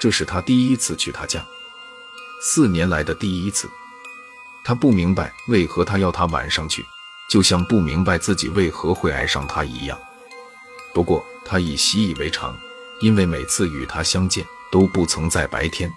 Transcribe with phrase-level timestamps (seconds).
[0.00, 1.44] 这是他第一次去他家，
[2.40, 3.68] 四年来的第一次。
[4.64, 6.84] 他不明白为何他要他晚上去，
[7.30, 9.98] 就像不明白自己为何会爱上他一样。
[10.94, 12.56] 不过他已习以为常，
[13.00, 15.92] 因为每次与他相见都不曾在白天。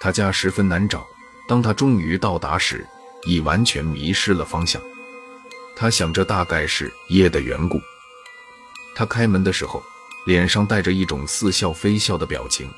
[0.00, 1.06] 他家十分难找，
[1.48, 2.86] 当他终于到达时，
[3.24, 4.80] 已完全迷失了方向。
[5.74, 7.80] 他想着大概是夜的缘故。
[8.94, 9.82] 他开门的时候，
[10.26, 12.70] 脸上带着一种似笑非笑的表情，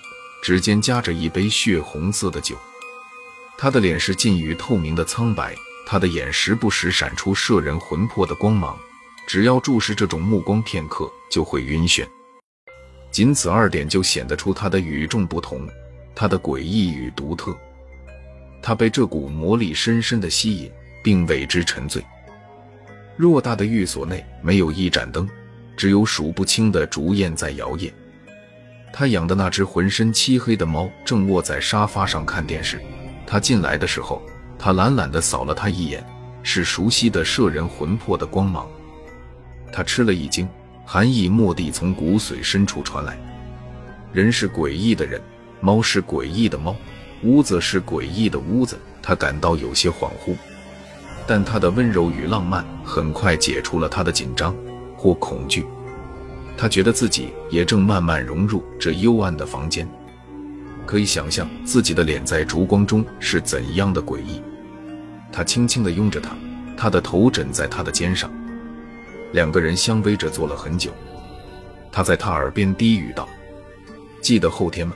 [0.46, 2.56] 指尖夹着一杯血红色的酒。
[3.58, 8.78] 他的脸是近于透明的苍白，他的眼时不时闪出摄人魂魄的光芒，
[9.26, 12.06] 只要注视这种目光片刻，就会晕眩。
[13.10, 15.66] 仅此二点就显得出他的与众不同，
[16.14, 17.52] 他的诡异与独特。
[18.62, 20.70] 他被这股魔力深深的吸引，
[21.02, 22.00] 并为之沉醉。
[23.18, 25.28] 偌大的寓所内没有一盏灯，
[25.76, 27.90] 只有数不清的烛焰在摇曳。
[28.92, 32.80] 他养的那只浑身漆黑的猫正卧在沙发上看电视。
[33.26, 34.22] 他进来的时候，
[34.58, 36.04] 他懒懒地扫了他一眼，
[36.42, 38.66] 是熟悉的摄人魂魄的光芒。
[39.72, 40.48] 他吃了一惊，
[40.84, 43.18] 寒意蓦地从骨髓深处传来。
[44.12, 45.20] 人是诡异的人，
[45.60, 46.74] 猫是诡异的猫，
[47.22, 48.78] 屋子是诡异的屋子。
[49.02, 50.34] 他感到有些恍惚，
[51.28, 54.52] 但他的温柔与浪漫很快解除了他的紧张
[54.96, 55.64] 或恐惧。
[56.56, 59.88] 他觉得自己也正慢慢融入这幽暗的房间。
[60.86, 64.40] 可以想象自己的脸在烛光中是怎样的诡异。
[65.32, 66.36] 他轻轻地拥着她，
[66.76, 68.30] 他的头枕在她的肩上，
[69.32, 70.92] 两个人相偎着坐了很久。
[71.90, 73.28] 他在她耳边低语道
[74.22, 74.94] ：“记得后天吗？”“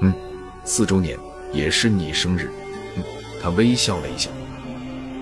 [0.00, 0.14] 嗯，
[0.62, 1.18] 四周年
[1.52, 2.50] 也是你生日。
[2.96, 3.02] ”“嗯。”
[3.42, 4.30] 他微笑了一下。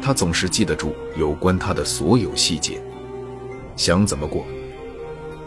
[0.02, 2.82] 他总是记得住有关他的所有细节。
[3.76, 4.44] 想怎么过？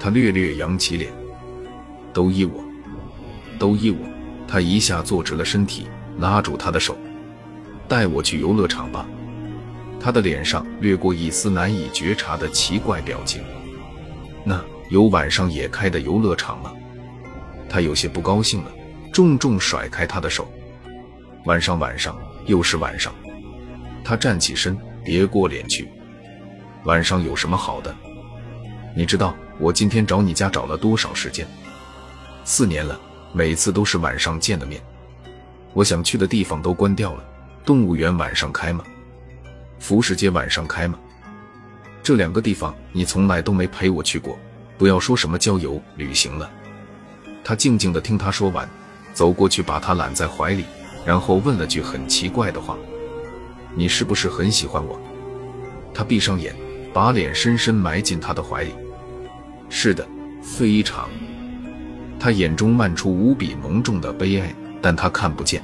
[0.03, 1.09] 他略略扬起脸。
[2.11, 2.61] 都依我，
[3.57, 3.97] 都依我。
[4.45, 5.87] 他一下坐直了身体，
[6.19, 6.97] 拉住他的手，
[7.87, 9.05] 带我去游乐场吧。
[10.01, 13.41] 他的脸上掠过一丝难以觉察的奇怪表情。
[14.43, 16.73] 那有晚上也开的游乐场吗？
[17.69, 18.71] 他有些不高兴了，
[19.13, 20.51] 重重甩开他的手。
[21.45, 22.13] 晚上，晚上，
[22.45, 23.15] 又是晚上。
[24.03, 25.87] 他站起身，别过脸去。
[26.83, 27.95] 晚上有什么好的？
[28.93, 31.47] 你知道我今天找你家找了多少时间？
[32.43, 32.99] 四年了。
[33.35, 34.79] 每次都是晚上见的面，
[35.73, 37.23] 我想去的地方都关掉了。
[37.65, 38.83] 动物园晚上开吗？
[39.79, 40.99] 服饰街晚上开吗？
[42.03, 44.37] 这两个地方你从来都没陪我去过，
[44.77, 46.47] 不要说什么郊游旅行了。
[47.43, 48.69] 他静静地听他说完，
[49.15, 50.65] 走过去把他揽在怀里，
[51.03, 52.77] 然后问了句很奇怪的话
[53.73, 55.01] ：“你是不是很喜欢我？”
[55.91, 56.55] 他闭上眼，
[56.93, 58.75] 把脸深深埋进他的怀里。
[59.75, 60.07] 是的，
[60.39, 61.09] 非常。
[62.19, 65.63] 他眼中漫出无比浓重的悲哀，但他看不见。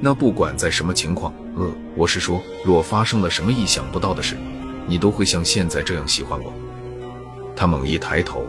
[0.00, 4.36] 那不管在什么情况，呃，我是说，若发生了什么意想不到的事，
[4.86, 6.52] 你都会像现在这样喜欢我。
[7.56, 8.46] 他猛一抬头，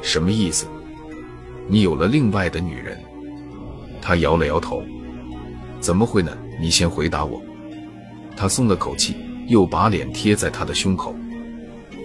[0.00, 0.66] 什么意思？
[1.68, 2.98] 你有了另外的女人？
[4.00, 4.82] 他摇了摇头，
[5.80, 6.36] 怎么会呢？
[6.58, 7.42] 你先回答我。
[8.34, 9.16] 他松了口气，
[9.48, 11.14] 又把脸贴在他的胸口。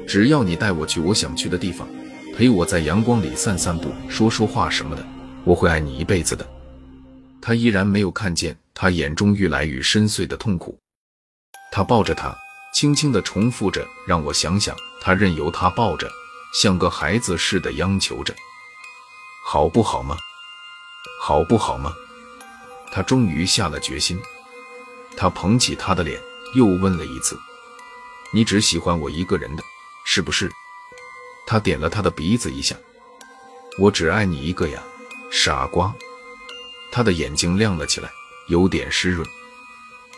[0.07, 1.87] 只要你带我去我想去的地方。
[2.35, 5.07] 陪我在阳光里散散步，说说话什么的，
[5.45, 6.45] 我会爱你一辈子的。
[7.41, 10.77] 他依然没有看见他眼中愈来愈深邃的痛苦。
[11.71, 12.35] 他抱着她，
[12.73, 16.11] 轻轻地重复着：“让我想想。”他任由他抱着，
[16.53, 18.35] 像个孩子似的央求着
[19.45, 20.17] ：“好不好吗？
[21.21, 21.93] 好不好吗？”
[22.91, 24.19] 他终于下了决心。
[25.15, 26.19] 他捧起她的脸，
[26.53, 27.39] 又问了一次
[28.33, 29.63] ：“你只喜欢我一个人的，
[30.05, 30.49] 是不是？”
[31.45, 32.75] 他点了他的鼻子一下，
[33.77, 34.81] 我只爱你一个呀，
[35.31, 35.93] 傻瓜。
[36.91, 38.09] 他的眼睛亮了起来，
[38.47, 39.27] 有点湿润。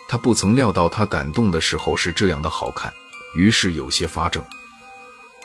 [0.08, 2.94] 他不曾料到他感动的时候是这样的好看，
[3.36, 4.42] 于是有些发怔。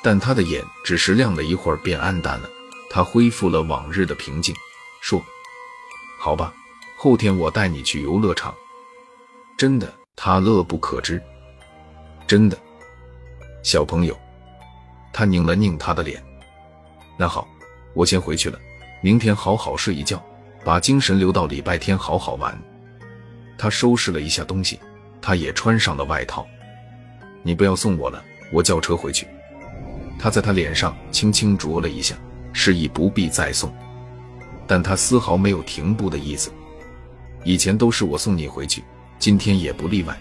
[0.02, 2.50] 但他的眼只是亮了一会儿便暗淡了。
[2.90, 4.54] 他恢复了往日的平静，
[5.00, 5.20] 说
[6.20, 6.52] ：“好吧，
[6.96, 8.54] 后天我带你去游乐场。”
[9.56, 11.20] 真的，他乐不可支。
[12.26, 12.58] 真的，
[13.64, 14.16] 小朋友。
[15.12, 16.22] 他拧了拧他的脸，
[17.18, 17.46] 那好，
[17.94, 18.58] 我先回去了。
[19.02, 20.24] 明天好好睡一觉，
[20.64, 22.56] 把精神留到礼拜天好好玩。
[23.58, 24.78] 他收拾了一下东西，
[25.20, 26.46] 他也穿上了外套。
[27.42, 29.26] 你不要送我了，我叫车回去。
[30.18, 32.14] 他在他脸上轻轻啄了一下，
[32.52, 33.74] 示意不必再送，
[34.66, 36.50] 但他丝毫没有停步的意思。
[37.44, 38.82] 以前都是我送你回去，
[39.18, 40.16] 今天也不例外。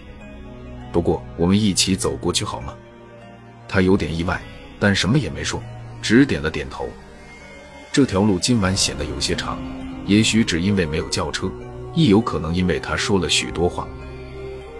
[0.92, 2.74] 不过我们一起走过去好吗？
[3.68, 4.42] 他有点意外。
[4.82, 5.62] 但什么也没说，
[6.02, 6.88] 只点了点头。
[7.92, 9.56] 这条路今晚显得有些长，
[10.06, 11.48] 也许只因为没有轿车，
[11.94, 13.86] 亦有可能因为他说了许多话。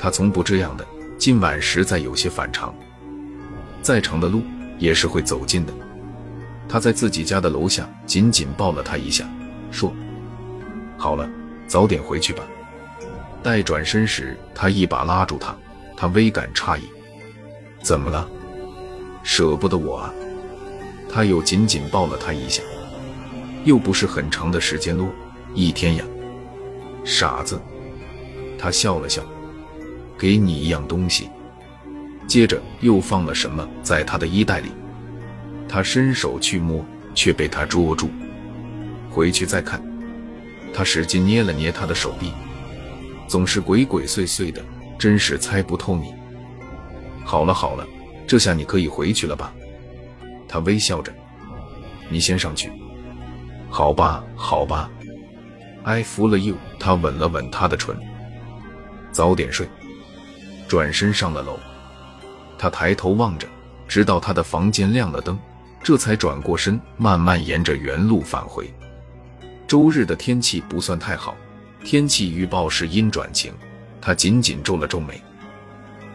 [0.01, 0.85] 他从不这样的，
[1.17, 2.75] 今晚实在有些反常。
[3.81, 4.43] 再长的路
[4.77, 5.73] 也是会走近的。
[6.69, 9.25] 他在自己家的楼下紧紧抱了他一下，
[9.71, 9.95] 说
[10.99, 11.31] ：“好了，
[11.69, 12.43] 早点回去吧。”
[13.41, 15.57] 待转身时，他一把拉住他，
[15.97, 16.83] 他微感诧异
[17.85, 18.29] ：“怎么了？
[19.23, 20.13] 舍不得我啊？”
[21.09, 22.63] 他又紧紧抱了他一下。
[23.65, 25.07] 又不是很长的时间咯，
[25.55, 26.05] 一天呀，
[27.05, 27.61] 傻子。
[28.59, 29.23] 他笑了笑，
[30.19, 31.29] 给你一样东西。
[32.27, 34.73] 接着又放了什么在他的衣袋里。
[35.69, 36.85] 他伸手去摸，
[37.15, 38.11] 却被他捉住。
[39.11, 39.81] 回去再看。
[40.75, 42.33] 他使劲捏了捏他的手臂，
[43.29, 44.61] 总是鬼鬼祟祟的，
[44.99, 46.15] 真是猜不透你。
[47.25, 47.87] 好了好了，
[48.27, 49.53] 这下你可以回去了吧？
[50.49, 51.13] 他微笑着，
[52.09, 52.71] 你先上去。
[53.71, 54.91] 好吧，好吧
[55.83, 56.57] ，I love you。
[56.79, 57.97] 他吻了吻她的唇。
[59.11, 59.69] 早点睡。
[60.69, 61.59] 转身上了楼。
[62.59, 63.47] 他抬头望着，
[63.87, 65.39] 直到他的房间亮了灯，
[65.83, 68.73] 这才转过身，慢慢沿着原路返回。
[69.67, 71.37] 周日的天气不算太好，
[71.85, 73.53] 天气预报是阴转晴。
[74.01, 75.21] 他紧紧皱了皱眉。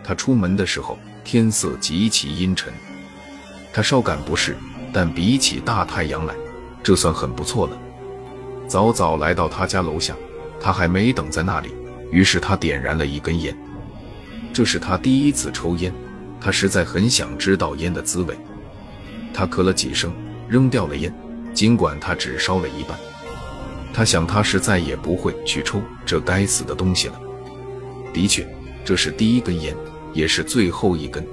[0.04, 2.74] 他出门的时候，天色极其阴沉。
[3.74, 4.56] 他稍感不适，
[4.94, 6.34] 但比起大太阳来。
[6.82, 7.78] 这算很不错了。
[8.66, 10.16] 早早来到他家楼下，
[10.58, 11.76] 他还没等在那里，
[12.14, 13.54] 于是他点燃了一根烟。
[14.54, 15.94] 这是他第一次抽烟，
[16.40, 18.34] 他实在很想知道烟的滋味。
[19.34, 20.14] 他咳了几声，
[20.48, 21.14] 扔掉了烟，
[21.54, 22.98] 尽管他只烧了一半。
[23.94, 27.20] 他想，他是再也不会去抽这该死的东西了。
[28.14, 28.48] 的确，
[28.86, 29.76] 这是第一根烟，
[30.18, 31.26] 也是最后一根。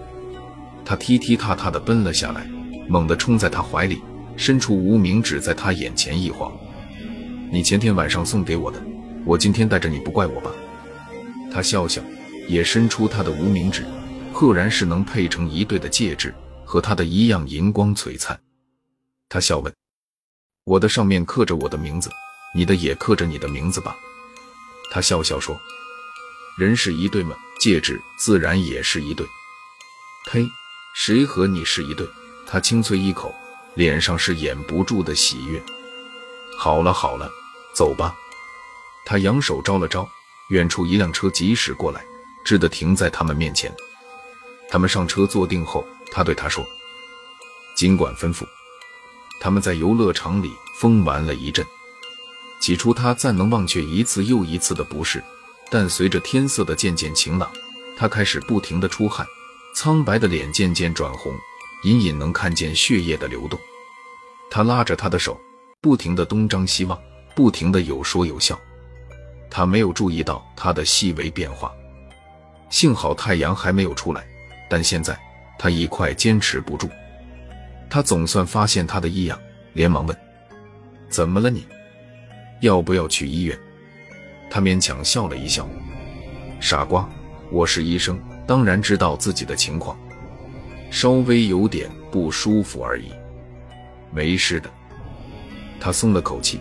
[0.84, 2.46] 他踢踢踏踏地奔了下来，
[2.86, 4.02] 猛地冲在他怀里。
[4.36, 6.52] 伸出无名指在他眼前一晃，
[7.52, 8.82] 你前天晚上送给我的，
[9.24, 10.50] 我今天带着你不怪我吧？
[11.52, 12.02] 他笑笑，
[12.48, 13.84] 也伸出他的无名指，
[14.32, 16.34] 赫然是能配成一对的戒指，
[16.64, 18.36] 和他的一样银光璀璨。
[19.28, 19.72] 他笑问
[20.66, 22.10] ：“我的上面刻着我的名字，
[22.56, 23.94] 你的也刻着你的名字吧？”
[24.90, 25.56] 他笑笑说
[26.58, 27.36] ：“人是一对吗？
[27.64, 29.26] 戒指自然也是一对。”
[30.30, 30.46] 呸！
[30.94, 32.06] 谁和你是一对？
[32.46, 33.34] 他清脆一口。
[33.74, 35.60] 脸上是掩不住的喜悦。
[36.58, 37.28] 好了好了，
[37.74, 38.14] 走吧。
[39.04, 40.08] 他扬手招了招，
[40.50, 42.04] 远处一辆车疾驶过来，
[42.44, 43.74] 只得停在他们面前。
[44.70, 46.64] 他们上车坐定后，他对他说
[47.74, 48.46] ：“尽管吩咐。”
[49.40, 51.66] 他们在游乐场里疯玩了一阵。
[52.60, 55.24] 起初他暂能忘却一次又一次的不适，
[55.70, 57.50] 但随着天色的渐渐晴朗，
[57.96, 59.26] 他开始不停的出汗，
[59.74, 61.34] 苍白的脸渐渐转红。
[61.84, 63.60] 隐隐能看见血液的流动，
[64.50, 65.38] 他拉着他的手，
[65.82, 66.98] 不停地东张西望，
[67.34, 68.58] 不停地有说有笑。
[69.50, 71.70] 他没有注意到他的细微变化。
[72.70, 74.26] 幸好太阳还没有出来，
[74.70, 75.14] 但现在
[75.58, 76.88] 他已快坚持不住。
[77.90, 79.38] 他总算发现他的异样，
[79.74, 80.16] 连忙问
[81.10, 81.66] ：“怎么了你？
[82.62, 83.58] 要不要去医院？”
[84.50, 85.68] 他勉强笑了一笑
[86.60, 87.08] ：“傻瓜，
[87.50, 89.96] 我是医生，当然知道自己的情况。”
[90.90, 93.10] 稍微有点不舒服而已，
[94.12, 94.70] 没事的。
[95.80, 96.60] 他松了口气，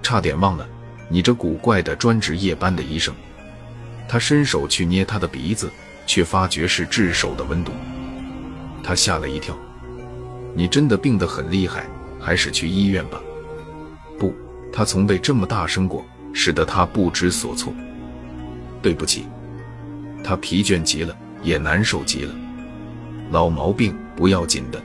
[0.00, 0.64] 差点忘了
[1.08, 3.12] 你这古怪的专职夜班的医生。
[4.08, 5.68] 他伸手去捏他的鼻子，
[6.06, 7.72] 却发觉是炙手的温度。
[8.84, 9.58] 他吓了一跳。
[10.54, 11.86] 你真的病得很厉害，
[12.20, 13.20] 还是去医院吧？
[14.18, 14.32] 不，
[14.72, 17.72] 他从未这么大声过，使得他不知所措。
[18.80, 19.26] 对不起。
[20.24, 22.34] 他疲倦极了，也难受极了。
[23.30, 24.80] 老毛病不要紧的，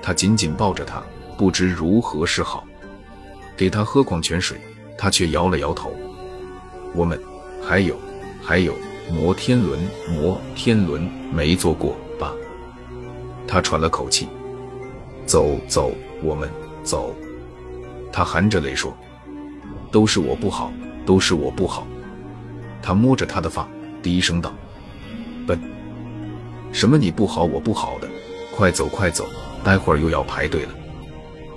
[0.00, 1.02] 他紧紧抱着他，
[1.36, 2.64] 不知如何是好。
[3.56, 4.58] 给他喝矿泉水，
[4.96, 5.92] 他却摇了摇头。
[6.94, 7.20] 我们
[7.62, 7.98] 还有
[8.42, 8.74] 还有
[9.10, 12.32] 摩天轮，摩天轮没坐过吧？
[13.48, 14.28] 他喘了口气。
[15.24, 16.48] 走走，我们
[16.84, 17.12] 走。
[18.12, 18.96] 他含着泪说
[19.96, 20.70] ：“都是我不好，
[21.06, 21.86] 都是我不好。”
[22.84, 23.66] 他摸着他的发，
[24.02, 24.52] 低声道
[25.48, 25.58] ：“笨。”
[26.70, 26.98] 什么？
[26.98, 28.06] 你不好，我不好的，
[28.54, 29.26] 快走快走，
[29.64, 30.74] 待会儿又要排队了。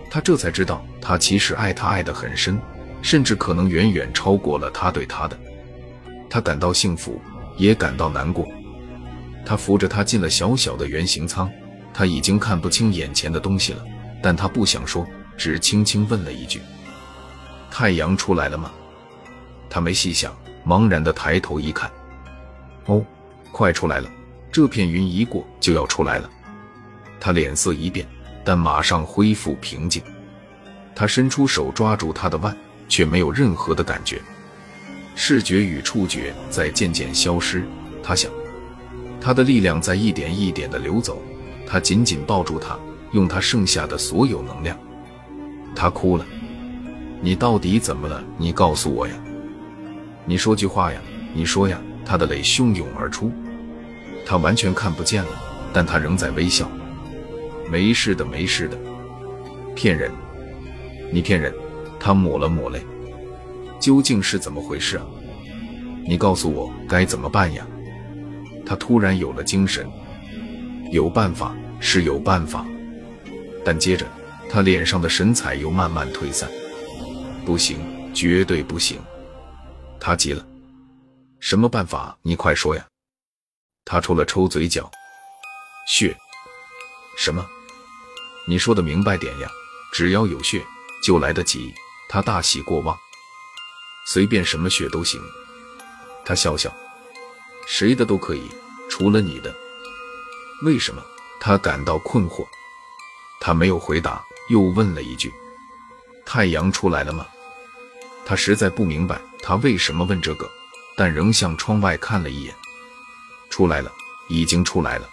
[0.09, 2.57] 他这才知道，他其实爱他爱得很深，
[3.01, 5.37] 甚至可能远远超过了他对他的。
[6.29, 7.19] 他感到幸福，
[7.57, 8.47] 也感到难过。
[9.45, 11.51] 他扶着他进了小小的圆形舱，
[11.93, 13.83] 他已经看不清眼前的东西了，
[14.23, 15.05] 但他不想说，
[15.35, 16.61] 只轻轻问了一句
[17.71, 18.71] ：“太阳出来了吗？”
[19.69, 20.35] 他没细想，
[20.65, 21.91] 茫然地抬头一看，
[22.85, 23.05] 哦，
[23.51, 24.09] 快出来了。
[24.51, 26.29] 这片云一过就要出来了，
[27.19, 28.07] 他脸色一变，
[28.43, 30.01] 但马上恢复平静。
[30.95, 32.57] 他伸出手抓住他的腕，
[32.87, 34.19] 却没有任何的感觉。
[35.15, 37.63] 视觉与触觉在渐渐消失。
[38.01, 38.31] 他想，
[39.21, 41.21] 他的力量在一点一点的流走。
[41.67, 42.75] 他紧紧抱住他，
[43.11, 44.75] 用他剩下的所有能量。
[45.75, 46.25] 他哭了。
[47.21, 48.23] 你到底怎么了？
[48.37, 49.13] 你告诉我呀！
[50.25, 51.01] 你说句话呀！
[51.33, 51.79] 你说呀！
[52.05, 53.31] 他的泪汹涌而出。
[54.25, 55.31] 他完全看不见了，
[55.73, 56.69] 但他仍在微笑。
[57.69, 58.77] 没事的，没事的。
[59.75, 60.11] 骗人！
[61.11, 61.53] 你骗人！
[61.99, 62.81] 他抹了抹泪。
[63.79, 65.05] 究竟是怎么回事啊？
[66.05, 67.67] 你告诉我该怎么办呀？
[68.65, 69.85] 他突然有了精神。
[70.91, 72.65] 有办法，是有办法。
[73.65, 74.05] 但接着，
[74.49, 76.49] 他脸上的神采又慢慢退散。
[77.49, 77.79] 不行，
[78.13, 79.01] 绝对不行！
[79.99, 80.45] 他急了，
[81.39, 82.15] 什么办法？
[82.21, 82.85] 你快说呀！
[83.83, 84.87] 他抽了抽嘴角，
[85.87, 86.15] 血？
[87.17, 87.43] 什么？
[88.47, 89.49] 你说的明白点呀！
[89.91, 90.63] 只要有血，
[91.03, 91.73] 就来得及。
[92.07, 92.95] 他大喜过望，
[94.05, 95.19] 随便什么血都行。
[96.23, 96.71] 他笑笑，
[97.65, 98.43] 谁的都可以，
[98.91, 99.51] 除了你的。
[100.61, 101.03] 为什么？
[101.39, 102.45] 他感到困惑。
[103.41, 105.33] 他没有回答，又问了一句
[106.27, 107.25] ：“太阳出来了吗？”
[108.29, 110.47] 他实在不明白他为什么问这个，
[110.95, 112.53] 但仍向窗外看了一眼。
[113.49, 113.91] 出来了，
[114.27, 115.09] 已经出来了。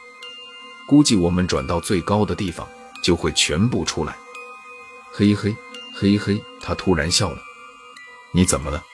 [0.87, 2.68] 估计我们转到最高的地方，
[3.02, 4.14] 就会全部出来。
[5.11, 5.56] 嘿嘿，
[5.94, 7.38] 嘿嘿，他突然笑了。
[8.32, 8.85] 你怎么了？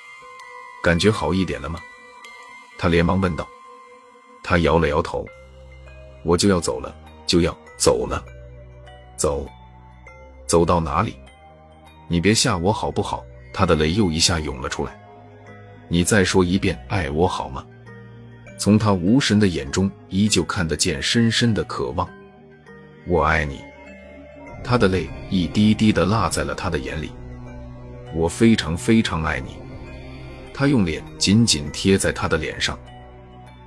[0.85, 1.81] 感觉好一点了吗？
[2.79, 3.49] 他连忙问道。
[4.41, 5.27] 他摇了摇头。
[6.23, 6.95] 我就要走了，
[7.27, 8.25] 就要走了。
[9.17, 9.45] 走，
[10.47, 11.19] 走到哪里？
[12.07, 13.25] 你别吓我好不好？
[13.53, 14.99] 他的泪又一下涌了出来。
[15.89, 17.65] 你再说一遍，爱我好吗？
[18.59, 22.09] 从他无神的眼中，依旧看得见深深的渴望。
[23.07, 23.61] 我爱你。
[24.65, 27.11] 他的泪一滴滴的落在了他的眼里。
[28.15, 29.57] 我非常非常爱你。
[30.55, 32.79] 他用脸紧紧贴在他的脸上。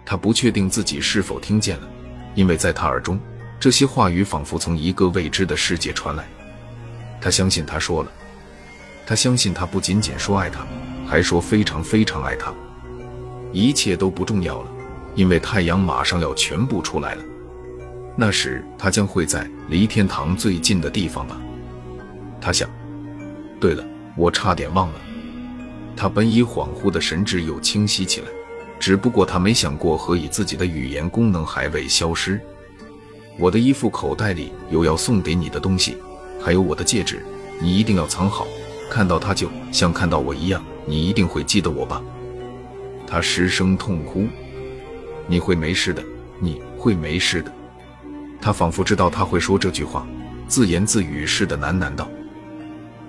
[0.06, 1.90] 他不确定自己是否听见了，
[2.34, 3.20] 因为在他耳中，
[3.60, 6.26] 这些话语仿佛从一个未知的世界传来。
[7.20, 8.12] 他相信他说了。
[9.06, 10.66] 他相信他不仅仅说爱他，
[11.06, 12.54] 还说非常非常爱他。
[13.52, 14.72] 一切都不重要了，
[15.14, 17.24] 因为太阳马上要全部出来了。
[18.18, 21.40] 那时他将会在离天堂最近的地方吧？
[22.42, 22.70] 他想。
[23.60, 23.86] 对了，
[24.18, 24.96] 我差点忘了。
[25.96, 28.28] 他本已恍惚的神智又清晰起来，
[28.80, 32.40] 只不过他没想过何以自己的语言功能还未消失。
[33.38, 35.98] 我的衣服口袋里有要送给你的东西，
[36.42, 37.26] 还有我的戒指，
[37.62, 38.46] 你一定要藏好。
[38.90, 42.02] 看到他就像看到我一样，你一定会记得我吧？
[43.08, 44.28] 他失声痛哭。
[45.28, 46.04] 你会没事的，
[46.40, 47.52] 你会没事的。
[48.40, 50.08] 他仿佛知道他会说这句话，
[50.48, 52.08] 自言自语似的喃喃道：“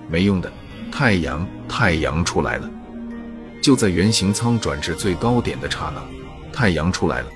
[0.08, 0.50] 没用的，
[0.90, 2.70] 太阳，太阳出来了。”
[3.62, 6.02] 就在圆形舱转至最高点的刹那，
[6.52, 7.26] 太阳出来了，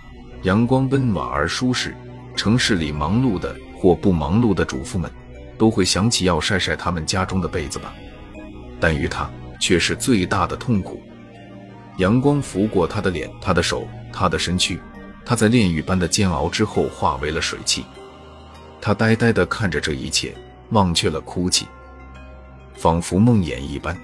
[0.44, 1.94] 阳光温暖而舒适。
[2.36, 5.10] 城市里忙碌的或不忙碌的主妇们，
[5.58, 7.92] 都会想起要晒晒他们家中的被子吧。
[8.80, 11.02] 但于他却是最大的痛苦。
[11.98, 14.80] 阳光拂过他的脸、他的手、他的身躯，
[15.24, 17.84] 他在炼狱般的煎熬之后化为了水汽。
[18.80, 20.34] 他呆呆地看着这一切，
[20.70, 21.66] 忘却了哭泣，
[22.74, 23.94] 仿佛梦魇一般。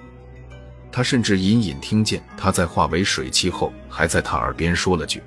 [0.93, 5.23] 他甚至隐隐听见他在化为水汽后，还在他耳边说了句：“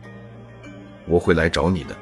[1.08, 1.96] 我会来找你的。”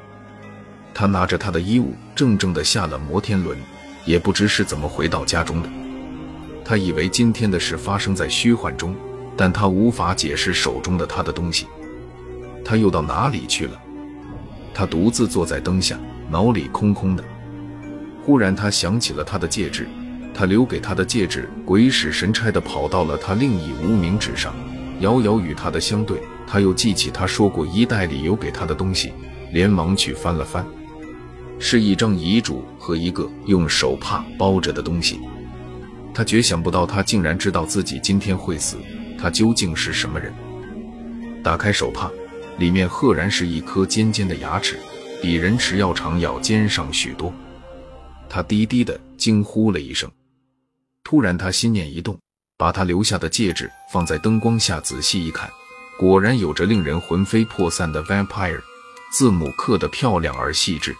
[0.92, 3.56] 他拿着他的衣物，怔怔地下了摩天轮，
[4.04, 5.68] 也不知是怎么回到家中的。
[6.68, 8.94] 他以为今天的事发生在虚幻中，
[9.34, 11.66] 但他无法解释手中的他的东西，
[12.62, 13.80] 他又到哪里去了？
[14.74, 15.98] 他独自坐在灯下，
[16.30, 17.24] 脑里空空的。
[18.22, 19.88] 忽然，他想起了他的戒指，
[20.34, 24.54] 他留给他的戒指鬼使神差地跑到了他另一无名指上，
[25.00, 26.20] 遥遥与他的相对。
[26.46, 29.14] 他又记起他说过衣袋里有给他的东西，
[29.54, 30.66] 连忙去翻了翻，
[31.58, 35.18] 是一张遗嘱和一个用手帕包着的东西。
[36.18, 38.76] 他绝想不到，他竟然知道自己今天会死。
[39.16, 40.34] 他究竟是什么人？
[41.44, 42.10] 打开手帕，
[42.58, 44.80] 里面赫然是一颗尖尖的牙齿，
[45.22, 47.32] 比人齿要长，要尖上许多。
[48.28, 50.10] 他低低的惊呼了一声。
[51.04, 52.18] 突然，他心念一动，
[52.56, 55.48] 把他留下的戒指放在灯光下仔细一看，
[56.00, 58.60] 果然有着令人魂飞魄散的 vampire
[59.12, 60.96] 字母，刻得漂亮而细致。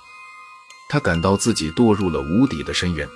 [0.88, 3.08] 他感到自己堕入了无底的深渊。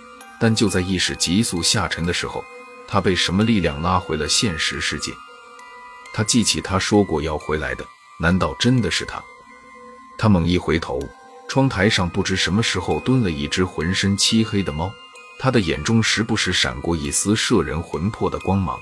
[0.43, 2.45] 但就在意识急速下沉的时候，
[2.89, 5.13] 他被什么力量拉回了现实世界？
[6.13, 7.87] 他记起他说过要回来的，
[8.19, 9.23] 难道真的是他？
[10.19, 10.99] 他猛一回头，
[11.49, 14.93] 窗台上不知什么时候蹲了一只浑身漆黑的猫，
[15.39, 18.81] 他的眼中时不时闪过一丝摄人魂魄的光芒。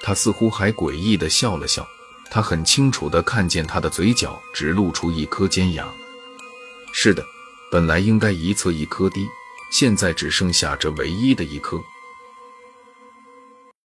[0.00, 1.86] 他似乎还诡异地笑了笑，
[2.28, 5.86] 他很清楚地看见他的嘴角只露出一颗尖牙。
[6.92, 7.24] 是的，
[7.70, 9.28] 本来应该一侧一颗低。
[9.70, 11.82] 现在只剩下这唯一的一颗。